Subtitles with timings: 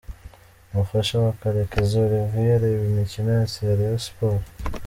[0.71, 4.47] Umufasha wa Karekezi Olivier areba imikino yose ya Rayon Sports.